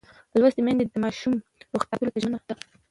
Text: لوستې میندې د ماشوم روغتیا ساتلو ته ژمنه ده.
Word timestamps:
لوستې 0.41 0.61
میندې 0.65 0.85
د 0.87 0.95
ماشوم 1.03 1.35
روغتیا 1.73 1.93
ساتلو 1.97 2.11
ته 2.13 2.19
ژمنه 2.23 2.39
ده. 2.47 2.55